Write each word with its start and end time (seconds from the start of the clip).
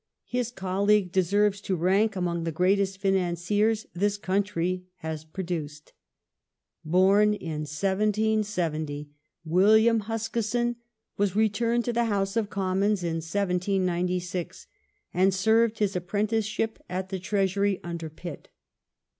His 0.25 0.49
colleague 0.49 1.11
deserves 1.11 1.61
to 1.61 1.75
rank 1.75 2.15
among 2.15 2.43
the 2.43 2.51
greatest 2.51 2.99
financiei 2.99 3.69
s 3.71 3.85
this 3.93 4.17
country 4.17 4.87
has 4.95 5.23
produced. 5.23 5.93
Huskisson 6.83 6.91
Born 6.91 7.33
in 7.35 7.59
1770 7.69 9.11
William 9.45 9.99
Huskisson 9.99 10.77
was 11.17 11.35
returned 11.35 11.85
to 11.85 11.93
the 11.93 12.05
House 12.05 12.35
of 12.35 12.49
Commons 12.49 13.03
in 13.03 13.17
1796, 13.17 14.65
and 15.13 15.31
served 15.35 15.77
his 15.77 15.95
apprenticeship 15.95 16.79
at 16.89 17.09
the 17.09 17.19
Treasury 17.19 17.79
under 17.83 18.09
Pitt. 18.09 18.49